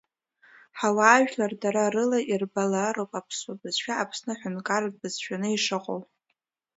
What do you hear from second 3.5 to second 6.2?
бызшәа Аԥсны ҳәынҭқарратә бызшәаны ишыҟоу.